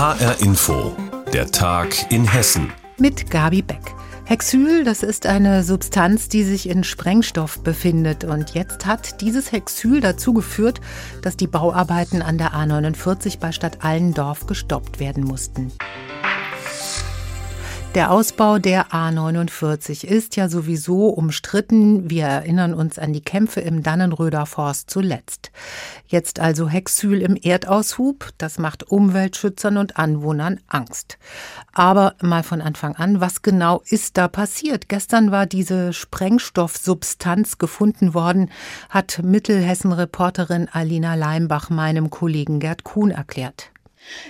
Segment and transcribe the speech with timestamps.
[0.00, 0.96] HR Info,
[1.30, 2.72] der Tag in Hessen.
[2.96, 3.94] Mit Gabi Beck.
[4.24, 8.24] Hexyl, das ist eine Substanz, die sich in Sprengstoff befindet.
[8.24, 10.80] Und jetzt hat dieses Hexyl dazu geführt,
[11.20, 15.70] dass die Bauarbeiten an der A49 bei Stadt Allendorf gestoppt werden mussten.
[17.96, 22.08] Der Ausbau der A49 ist ja sowieso umstritten.
[22.08, 25.50] Wir erinnern uns an die Kämpfe im Dannenröder Forst zuletzt.
[26.06, 31.18] Jetzt also Hexyl im Erdaushub, das macht Umweltschützern und Anwohnern Angst.
[31.72, 34.88] Aber mal von Anfang an, was genau ist da passiert?
[34.88, 38.52] Gestern war diese Sprengstoffsubstanz gefunden worden,
[38.88, 43.72] hat Mittelhessen-Reporterin Alina Leimbach meinem Kollegen Gerd Kuhn erklärt.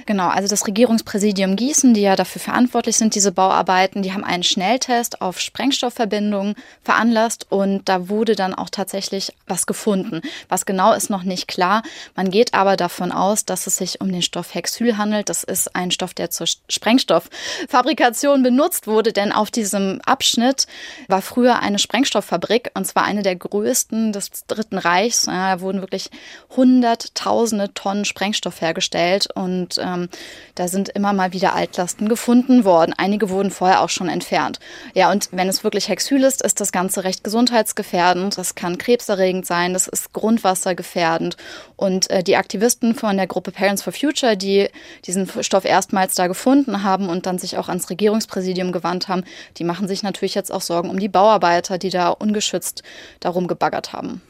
[0.06, 4.43] Genau, also das Regierungspräsidium Gießen, die ja dafür verantwortlich sind, diese Bauarbeiten, die haben einen
[4.43, 10.23] Schnelltest auf Sprengstoffverbindungen veranlasst und da wurde dann auch tatsächlich was gefunden.
[10.48, 11.83] Was genau ist noch nicht klar.
[12.15, 15.29] Man geht aber davon aus, dass es sich um den Stoff Hexyl handelt.
[15.29, 20.66] Das ist ein Stoff, der zur Sprengstofffabrikation benutzt wurde, denn auf diesem Abschnitt
[21.09, 25.23] war früher eine Sprengstofffabrik und zwar eine der größten des Dritten Reichs.
[25.23, 26.10] Da wurden wirklich
[26.57, 30.08] hunderttausende Tonnen Sprengstoff hergestellt und und ähm,
[30.54, 32.94] da sind immer mal wieder Altlasten gefunden worden.
[32.96, 34.58] Einige wurden vorher auch schon entfernt.
[34.94, 38.38] Ja, und wenn es wirklich Hexyl ist, ist das Ganze recht gesundheitsgefährdend.
[38.38, 41.36] Das kann krebserregend sein, das ist grundwassergefährdend.
[41.76, 44.68] Und äh, die Aktivisten von der Gruppe Parents for Future, die
[45.06, 49.24] diesen Stoff erstmals da gefunden haben und dann sich auch ans Regierungspräsidium gewandt haben,
[49.58, 52.82] die machen sich natürlich jetzt auch Sorgen um die Bauarbeiter, die da ungeschützt
[53.20, 54.22] darum gebaggert haben.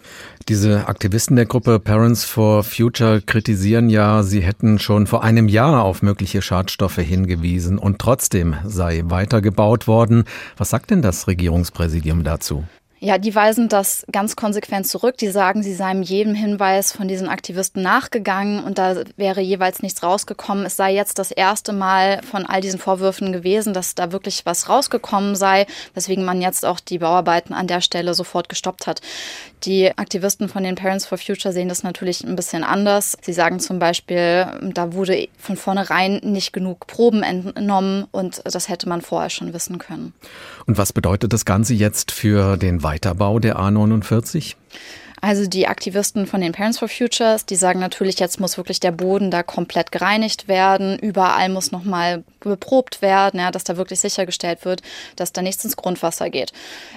[0.48, 5.84] Diese Aktivisten der Gruppe Parents for Future kritisieren ja, sie hätten schon vor einem Jahr
[5.84, 10.24] auf mögliche Schadstoffe hingewiesen und trotzdem sei weitergebaut worden.
[10.56, 12.64] Was sagt denn das Regierungspräsidium dazu?
[13.02, 15.16] Ja, die weisen das ganz konsequent zurück.
[15.16, 20.02] Die sagen, sie seien jedem Hinweis von diesen Aktivisten nachgegangen und da wäre jeweils nichts
[20.02, 20.66] rausgekommen.
[20.66, 24.68] Es sei jetzt das erste Mal von all diesen Vorwürfen gewesen, dass da wirklich was
[24.68, 29.00] rausgekommen sei, weswegen man jetzt auch die Bauarbeiten an der Stelle sofort gestoppt hat.
[29.64, 33.16] Die Aktivisten von den Parents for Future sehen das natürlich ein bisschen anders.
[33.22, 38.88] Sie sagen zum Beispiel, da wurde von vornherein nicht genug Proben entnommen und das hätte
[38.88, 40.12] man vorher schon wissen können.
[40.66, 44.56] Und was bedeutet das Ganze jetzt für den Weiterbau der A49?
[45.22, 48.92] Also die Aktivisten von den Parents for Futures, die sagen natürlich, jetzt muss wirklich der
[48.92, 50.98] Boden da komplett gereinigt werden.
[50.98, 54.80] Überall muss nochmal beprobt werden, ja, dass da wirklich sichergestellt wird,
[55.16, 56.54] dass da nichts ins Grundwasser geht.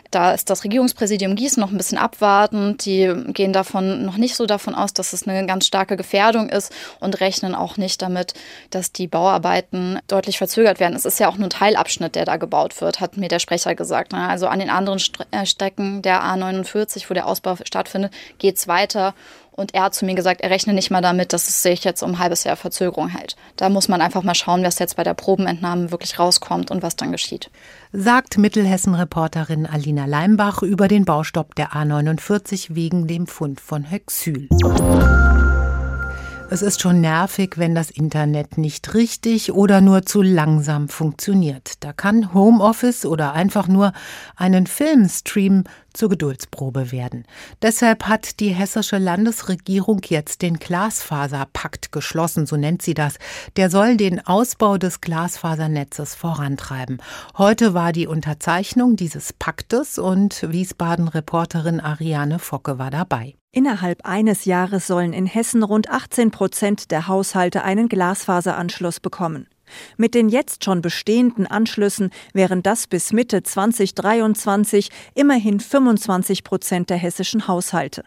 [0.10, 2.86] Da ist das Regierungspräsidium Gießen noch ein bisschen abwartend.
[2.86, 6.72] Die gehen davon noch nicht so davon aus, dass es eine ganz starke Gefährdung ist
[7.02, 8.34] und rechnen auch nicht damit,
[8.70, 10.96] dass die Bauarbeiten deutlich verzögert werden.
[10.96, 13.76] Es ist ja auch nur ein Teilabschnitt, der da gebaut wird, hat mir der Sprecher
[13.76, 14.14] gesagt.
[14.14, 14.30] Ne?
[14.30, 15.02] Also an den anderen
[15.32, 19.14] äh, Strecken der A49, wo der Ausbau stattfindet, geht es weiter.
[19.56, 22.02] Und er hat zu mir gesagt, er rechne nicht mal damit, dass es sich jetzt
[22.02, 23.36] um ein halbes Jahr Verzögerung hält.
[23.56, 26.96] Da muss man einfach mal schauen, was jetzt bei der Probenentnahme wirklich rauskommt und was
[26.96, 27.52] dann geschieht.
[27.92, 34.50] Sagt Mittelhessen-Reporterin Alina Leimbach über den Baustopp der A49 wegen dem Fund von Hexyl.
[36.54, 41.84] Es ist schon nervig, wenn das Internet nicht richtig oder nur zu langsam funktioniert.
[41.84, 43.92] Da kann Homeoffice oder einfach nur
[44.36, 47.26] einen Filmstream zur Geduldsprobe werden.
[47.62, 53.16] Deshalb hat die hessische Landesregierung jetzt den Glasfaserpakt geschlossen, so nennt sie das.
[53.56, 57.02] Der soll den Ausbau des Glasfasernetzes vorantreiben.
[57.38, 63.36] Heute war die Unterzeichnung dieses Paktes und Wiesbaden-Reporterin Ariane Focke war dabei.
[63.52, 69.48] Innerhalb eines Jahres sollen in Hessen rund 18 Prozent der Haushalte einen Glasfaseranschluss bekommen.
[69.98, 76.98] Mit den jetzt schon bestehenden Anschlüssen wären das bis Mitte 2023 immerhin 25 Prozent der
[76.98, 78.04] hessischen Haushalte.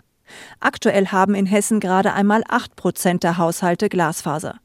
[0.61, 4.57] Aktuell haben in Hessen gerade einmal 8 Prozent der Haushalte Glasfaser.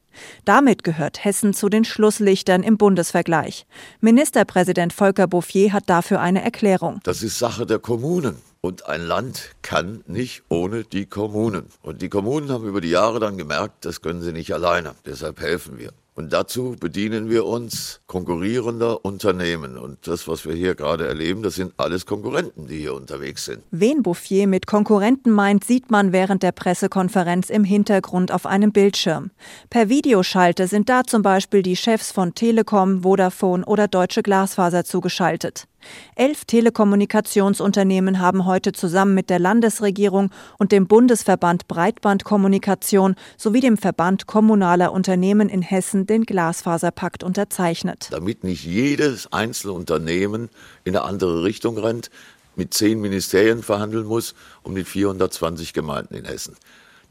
[0.44, 3.66] Damit gehört Hessen zu den Schlusslichtern im Bundesvergleich.
[4.00, 7.00] Ministerpräsident Volker Bouffier hat dafür eine Erklärung.
[7.04, 8.36] Das ist Sache der Kommunen.
[8.60, 11.66] Und ein Land kann nicht ohne die Kommunen.
[11.82, 14.94] Und die Kommunen haben über die Jahre dann gemerkt, das können sie nicht alleine.
[15.04, 15.90] Deshalb helfen wir.
[16.14, 19.78] Und dazu bedienen wir uns konkurrierender Unternehmen.
[19.78, 23.62] Und das, was wir hier gerade erleben, das sind alles Konkurrenten, die hier unterwegs sind.
[23.70, 29.30] Wen Bouffier mit Konkurrenten meint, sieht man während der Pressekonferenz im Hintergrund auf einem Bildschirm.
[29.70, 35.66] Per Videoschalte sind da zum Beispiel die Chefs von Telekom, Vodafone oder Deutsche Glasfaser zugeschaltet.
[36.14, 44.26] Elf Telekommunikationsunternehmen haben heute zusammen mit der Landesregierung und dem Bundesverband Breitbandkommunikation sowie dem Verband
[44.26, 48.08] kommunaler Unternehmen in Hessen den Glasfaserpakt unterzeichnet.
[48.10, 50.48] Damit nicht jedes einzelne Unternehmen
[50.84, 52.10] in eine andere Richtung rennt,
[52.56, 56.56] mit zehn Ministerien verhandeln muss, um die 420 Gemeinden in Hessen.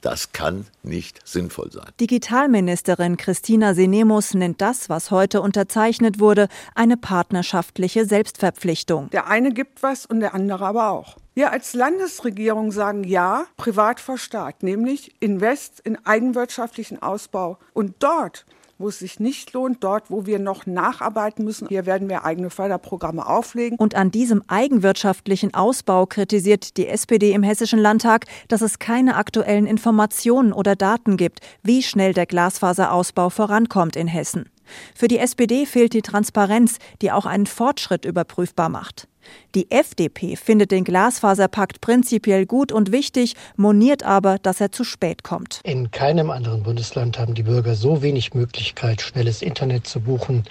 [0.01, 1.85] Das kann nicht sinnvoll sein.
[1.99, 9.11] Digitalministerin Christina Sinemus nennt das, was heute unterzeichnet wurde, eine partnerschaftliche Selbstverpflichtung.
[9.11, 11.17] Der eine gibt was und der andere aber auch.
[11.33, 17.57] Wir als Landesregierung sagen ja, privat vor Staat, nämlich Invest in eigenwirtschaftlichen Ausbau.
[17.73, 18.45] Und dort
[18.81, 21.67] wo es sich nicht lohnt, dort, wo wir noch nacharbeiten müssen.
[21.67, 23.77] Hier werden wir eigene Förderprogramme auflegen.
[23.77, 29.65] Und an diesem eigenwirtschaftlichen Ausbau kritisiert die SPD im Hessischen Landtag, dass es keine aktuellen
[29.65, 34.49] Informationen oder Daten gibt, wie schnell der Glasfaserausbau vorankommt in Hessen.
[34.95, 39.07] Für die SPD fehlt die Transparenz, die auch einen Fortschritt überprüfbar macht.
[39.55, 45.23] Die FDP findet den Glasfaserpakt prinzipiell gut und wichtig, moniert aber, dass er zu spät
[45.23, 45.59] kommt.
[45.63, 50.43] In keinem anderen Bundesland haben die Bürger so wenig Möglichkeit, schnelles Internet zu buchen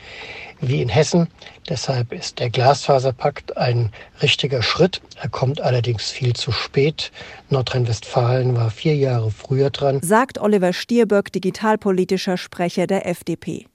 [0.60, 1.28] wie in Hessen.
[1.68, 3.90] Deshalb ist der Glasfaserpakt ein
[4.22, 5.00] richtiger Schritt.
[5.20, 7.10] Er kommt allerdings viel zu spät.
[7.48, 13.66] Nordrhein-Westfalen war vier Jahre früher dran, sagt Oliver Stierböck, digitalpolitischer Sprecher der FDP.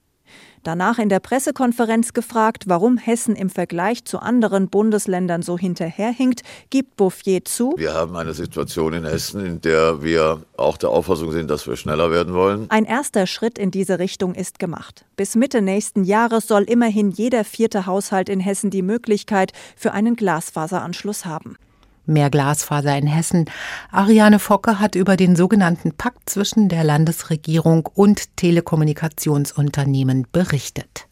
[0.66, 6.96] Danach in der Pressekonferenz gefragt, warum Hessen im Vergleich zu anderen Bundesländern so hinterherhinkt, gibt
[6.96, 7.74] Bouffier zu.
[7.76, 11.76] Wir haben eine Situation in Hessen, in der wir auch der Auffassung sind, dass wir
[11.76, 12.66] schneller werden wollen.
[12.68, 15.04] Ein erster Schritt in diese Richtung ist gemacht.
[15.14, 20.16] Bis Mitte nächsten Jahres soll immerhin jeder vierte Haushalt in Hessen die Möglichkeit für einen
[20.16, 21.56] Glasfaseranschluss haben.
[22.06, 23.44] Mehr Glasfaser in Hessen.
[23.90, 31.08] Ariane Focke hat über den sogenannten Pakt zwischen der Landesregierung und Telekommunikationsunternehmen berichtet.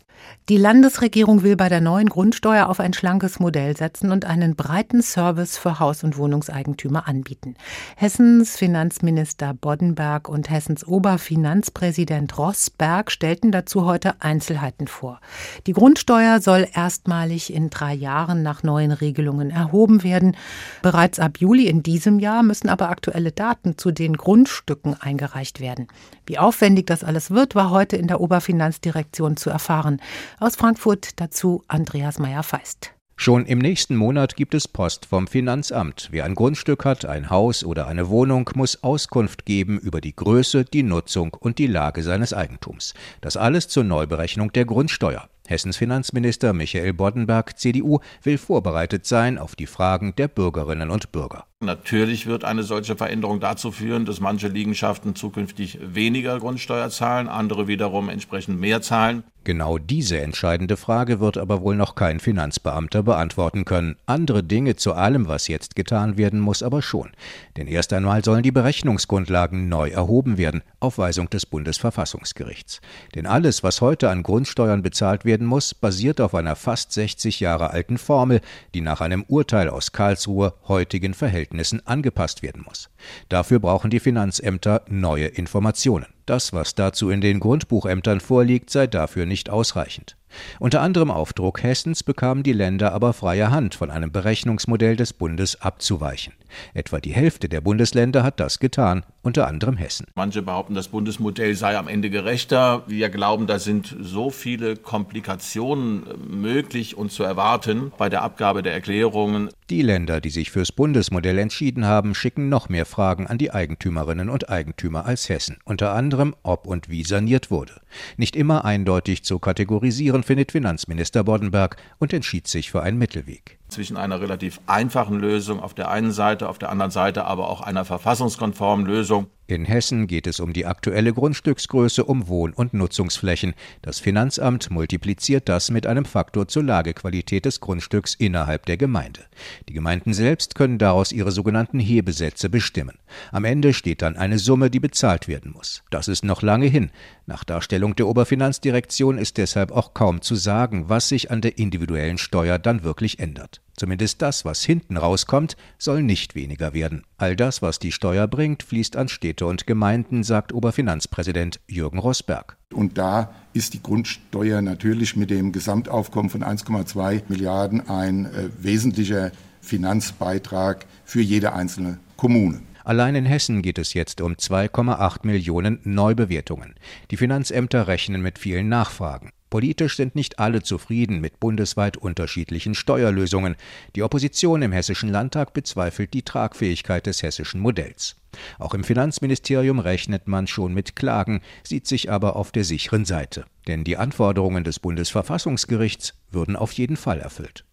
[0.50, 5.00] Die Landesregierung will bei der neuen Grundsteuer auf ein schlankes Modell setzen und einen breiten
[5.00, 7.56] Service für Haus- und Wohnungseigentümer anbieten.
[7.96, 15.18] Hessens Finanzminister Boddenberg und Hessens Oberfinanzpräsident Rossberg stellten dazu heute Einzelheiten vor.
[15.66, 20.36] Die Grundsteuer soll erstmalig in drei Jahren nach neuen Regelungen erhoben werden.
[20.82, 25.88] Bereits ab Juli in diesem Jahr müssen aber aktuelle Daten zu den Grundstücken eingereicht werden.
[26.26, 30.00] Wie aufwendig das alles wird, war heute in der Oberfinanzdirektion zu erfahren.
[30.40, 32.94] Aus Frankfurt dazu Andreas Meyer-Feist.
[33.16, 36.08] Schon im nächsten Monat gibt es Post vom Finanzamt.
[36.10, 40.64] Wer ein Grundstück hat, ein Haus oder eine Wohnung, muss Auskunft geben über die Größe,
[40.64, 42.92] die Nutzung und die Lage seines Eigentums.
[43.20, 45.28] Das alles zur Neuberechnung der Grundsteuer.
[45.46, 51.46] Hessens Finanzminister Michael Boddenberg, CDU, will vorbereitet sein auf die Fragen der Bürgerinnen und Bürger.
[51.64, 57.68] Natürlich wird eine solche Veränderung dazu führen, dass manche Liegenschaften zukünftig weniger Grundsteuer zahlen, andere
[57.68, 59.24] wiederum entsprechend mehr zahlen.
[59.44, 63.96] Genau diese entscheidende Frage wird aber wohl noch kein Finanzbeamter beantworten können.
[64.06, 67.10] Andere Dinge zu allem, was jetzt getan werden muss, aber schon.
[67.58, 72.80] Denn erst einmal sollen die Berechnungsgrundlagen neu erhoben werden, auf Weisung des Bundesverfassungsgerichts.
[73.14, 77.70] Denn alles, was heute an Grundsteuern bezahlt werden muss, basiert auf einer fast 60 Jahre
[77.70, 78.40] alten Formel,
[78.72, 81.43] die nach einem Urteil aus Karlsruhe heutigen Verhältnissen
[81.84, 82.88] angepasst werden muss.
[83.28, 86.06] Dafür brauchen die Finanzämter neue Informationen.
[86.26, 90.16] Das, was dazu in den Grundbuchämtern vorliegt, sei dafür nicht ausreichend.
[90.58, 95.12] Unter anderem auf Druck Hessens bekamen die Länder aber freie Hand, von einem Berechnungsmodell des
[95.12, 96.34] Bundes abzuweichen.
[96.72, 100.06] Etwa die Hälfte der Bundesländer hat das getan, unter anderem Hessen.
[100.14, 102.84] Manche behaupten, das Bundesmodell sei am Ende gerechter.
[102.86, 108.72] Wir glauben, da sind so viele Komplikationen möglich und zu erwarten bei der Abgabe der
[108.72, 109.48] Erklärungen.
[109.70, 114.28] Die Länder, die sich fürs Bundesmodell entschieden haben, schicken noch mehr Fragen an die Eigentümerinnen
[114.28, 117.80] und Eigentümer als Hessen, unter anderem, ob und wie saniert wurde.
[118.16, 123.96] Nicht immer eindeutig zu kategorisieren findet Finanzminister Boddenberg und entschied sich für einen Mittelweg zwischen
[123.96, 127.84] einer relativ einfachen Lösung auf der einen Seite, auf der anderen Seite aber auch einer
[127.84, 129.26] verfassungskonformen Lösung.
[129.46, 133.52] In Hessen geht es um die aktuelle Grundstücksgröße, um Wohn- und Nutzungsflächen.
[133.82, 139.20] Das Finanzamt multipliziert das mit einem Faktor zur Lagequalität des Grundstücks innerhalb der Gemeinde.
[139.68, 142.98] Die Gemeinden selbst können daraus ihre sogenannten Hebesätze bestimmen.
[143.32, 145.82] Am Ende steht dann eine Summe, die bezahlt werden muss.
[145.90, 146.90] Das ist noch lange hin.
[147.26, 152.16] Nach Darstellung der Oberfinanzdirektion ist deshalb auch kaum zu sagen, was sich an der individuellen
[152.16, 153.53] Steuer dann wirklich ändert.
[153.76, 157.02] Zumindest das, was hinten rauskommt, soll nicht weniger werden.
[157.18, 162.56] All das, was die Steuer bringt, fließt an Städte und Gemeinden, sagt Oberfinanzpräsident Jürgen Rosberg.
[162.72, 169.32] Und da ist die Grundsteuer natürlich mit dem Gesamtaufkommen von 1,2 Milliarden ein äh, wesentlicher
[169.60, 172.60] Finanzbeitrag für jede einzelne Kommune.
[172.84, 176.74] Allein in Hessen geht es jetzt um 2,8 Millionen Neubewertungen.
[177.10, 179.32] Die Finanzämter rechnen mit vielen Nachfragen.
[179.54, 183.54] Politisch sind nicht alle zufrieden mit bundesweit unterschiedlichen Steuerlösungen.
[183.94, 188.16] Die Opposition im Hessischen Landtag bezweifelt die Tragfähigkeit des hessischen Modells.
[188.58, 193.44] Auch im Finanzministerium rechnet man schon mit Klagen, sieht sich aber auf der sicheren Seite.
[193.68, 197.64] Denn die Anforderungen des Bundesverfassungsgerichts würden auf jeden Fall erfüllt.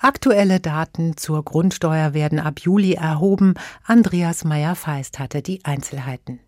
[0.00, 3.54] Aktuelle Daten zur Grundsteuer werden ab Juli erhoben.
[3.84, 6.40] Andreas Meyer-Feist hatte die Einzelheiten.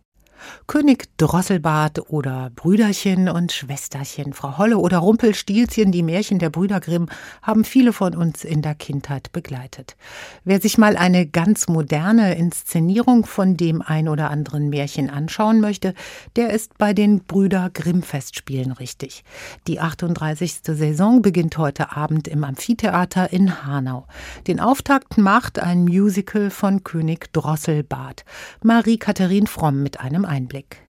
[0.67, 7.09] König Drosselbart oder Brüderchen und Schwesterchen, Frau Holle oder Rumpelstilzchen, die Märchen der Brüder Grimm
[7.43, 9.97] haben viele von uns in der Kindheit begleitet.
[10.45, 15.95] Wer sich mal eine ganz moderne Inszenierung von dem ein oder anderen Märchen anschauen möchte,
[16.37, 19.25] der ist bei den Brüder Grimm Festspielen richtig.
[19.67, 20.61] Die 38.
[20.63, 24.07] Saison beginnt heute Abend im Amphitheater in Hanau.
[24.47, 28.25] Den Auftakt macht ein Musical von König Drosselbart.
[28.63, 30.87] Marie-Katharin Fromm mit einem Einblick.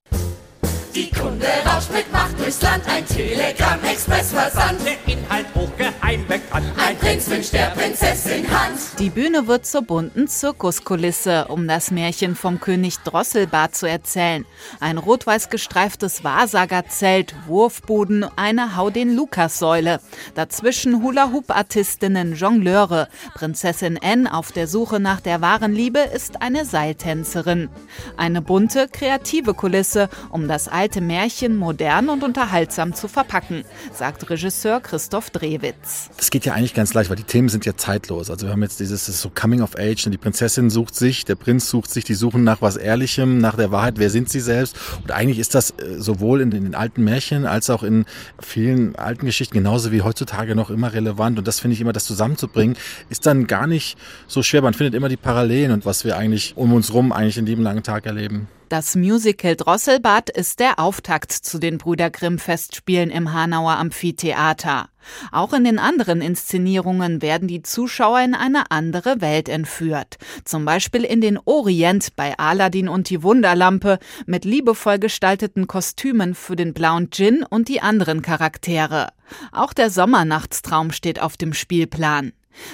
[0.94, 2.07] Die Kunde rauscht mit
[2.48, 4.80] durchs Land, ein Telegramm-Express-Versand.
[4.84, 8.78] Der Inhalt hochgeheim bekannt, ein Prinz wünscht der Prinzessin Hand.
[8.98, 14.46] Die Bühne wird zur bunten Zirkuskulisse, um das Märchen vom König Drosselbart zu erzählen.
[14.80, 20.00] Ein rot-weiß gestreiftes Wahrsagerzelt, Wurfboden, eine Hau den Lukas-Säule.
[20.34, 23.08] Dazwischen Hula-Hoop-Artistinnen, Jongleure.
[23.34, 27.68] Prinzessin Anne auf der Suche nach der wahren Liebe ist eine Seiltänzerin.
[28.16, 34.30] Eine bunte, kreative Kulisse, um das alte alte Märchen modern und unterhaltsam zu verpacken, sagt
[34.30, 36.08] Regisseur Christoph Drewitz.
[36.16, 38.30] Das geht ja eigentlich ganz leicht, weil die Themen sind ja zeitlos.
[38.30, 41.68] Also wir haben jetzt dieses so Coming of Age, die Prinzessin sucht sich, der Prinz
[41.68, 44.76] sucht sich, die suchen nach was Ehrlichem, nach der Wahrheit, wer sind sie selbst.
[45.02, 48.04] Und eigentlich ist das äh, sowohl in den alten Märchen als auch in
[48.38, 51.40] vielen alten Geschichten genauso wie heutzutage noch immer relevant.
[51.40, 52.76] Und das finde ich immer, das zusammenzubringen,
[53.10, 54.62] ist dann gar nicht so schwer.
[54.62, 57.62] Man findet immer die Parallelen und was wir eigentlich um uns rum eigentlich in dem
[57.62, 58.46] langen Tag erleben.
[58.68, 64.90] Das Musical Drosselbad ist der Auftakt zu den Brüder Grimm Festspielen im Hanauer Amphitheater.
[65.32, 70.18] Auch in den anderen Inszenierungen werden die Zuschauer in eine andere Welt entführt.
[70.44, 76.54] Zum Beispiel in den Orient bei Aladdin und die Wunderlampe mit liebevoll gestalteten Kostümen für
[76.54, 79.08] den blauen Djinn und die anderen Charaktere.
[79.50, 82.32] Auch der Sommernachtstraum steht auf dem Spielplan.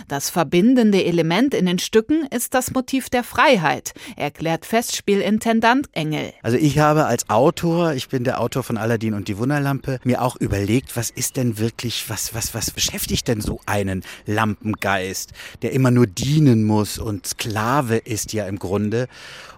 [0.09, 6.33] Das verbindende Element in den Stücken ist das Motiv der Freiheit, erklärt Festspielintendant Engel.
[6.43, 10.23] Also ich habe als Autor, ich bin der Autor von Aladdin und die Wunderlampe, mir
[10.23, 15.73] auch überlegt, was ist denn wirklich, was, was, was beschäftigt denn so einen Lampengeist, der
[15.73, 19.09] immer nur dienen muss und Sklave ist ja im Grunde.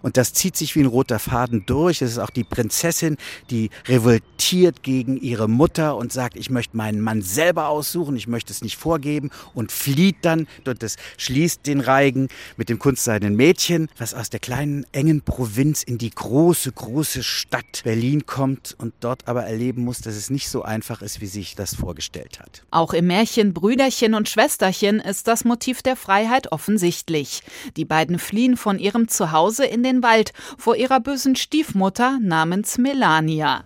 [0.03, 2.03] Und das zieht sich wie ein roter Faden durch.
[2.03, 3.17] Es ist auch die Prinzessin,
[3.51, 8.53] die revoltiert gegen ihre Mutter und sagt, ich möchte meinen Mann selber aussuchen, ich möchte
[8.53, 13.37] es nicht vorgeben und flieht flieht dann und es schließt den Reigen mit dem kunstseidenen
[13.37, 18.95] Mädchen, was aus der kleinen, engen Provinz in die große, große Stadt Berlin kommt und
[19.01, 22.63] dort aber erleben muss, dass es nicht so einfach ist, wie sich das vorgestellt hat.
[22.71, 27.43] Auch im Märchen Brüderchen und Schwesterchen ist das Motiv der Freiheit offensichtlich.
[27.77, 33.65] Die beiden fliehen von ihrem Zuhause in den Wald vor ihrer bösen Stiefmutter namens Melania.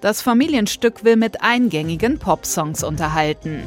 [0.00, 3.62] Das Familienstück will mit eingängigen Popsongs unterhalten.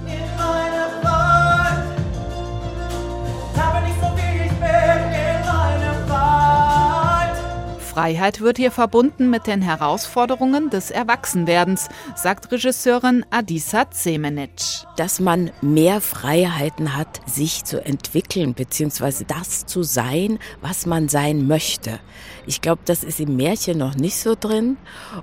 [7.95, 14.83] Freiheit wird hier verbunden mit den Herausforderungen des Erwachsenwerdens, sagt Regisseurin Adisa Zemenic.
[14.97, 21.47] Dass man mehr Freiheiten hat, sich zu entwickeln, beziehungsweise das zu sein, was man sein
[21.47, 22.01] möchte.
[22.45, 24.75] Ich glaube, das ist im Märchen noch nicht so drin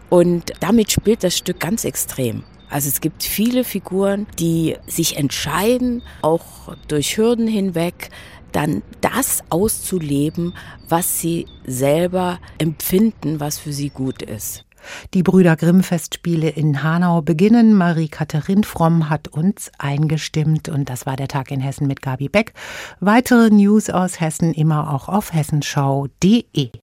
[0.09, 2.43] und damit spielt das Stück ganz extrem.
[2.71, 8.09] Also es gibt viele Figuren, die sich entscheiden, auch durch Hürden hinweg,
[8.53, 10.55] dann das auszuleben,
[10.89, 14.65] was sie selber empfinden, was für sie gut ist.
[15.15, 17.75] Die Brüder Grimm Festspiele in Hanau beginnen.
[17.75, 22.53] Marie-Katharin Fromm hat uns eingestimmt und das war der Tag in Hessen mit Gabi Beck.
[22.99, 26.73] Weitere News aus Hessen immer auch auf hessenschau.de.